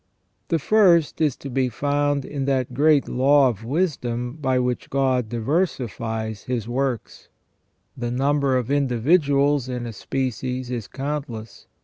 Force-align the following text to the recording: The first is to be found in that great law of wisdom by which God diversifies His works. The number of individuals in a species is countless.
The 0.47 0.57
first 0.57 1.21
is 1.21 1.35
to 1.35 1.49
be 1.51 1.69
found 1.69 2.25
in 2.25 2.45
that 2.45 2.73
great 2.73 3.07
law 3.07 3.49
of 3.49 3.63
wisdom 3.63 4.35
by 4.41 4.57
which 4.57 4.89
God 4.89 5.29
diversifies 5.29 6.45
His 6.45 6.67
works. 6.67 7.29
The 7.95 8.09
number 8.09 8.57
of 8.57 8.71
individuals 8.71 9.69
in 9.69 9.85
a 9.85 9.93
species 9.93 10.71
is 10.71 10.87
countless. 10.87 11.67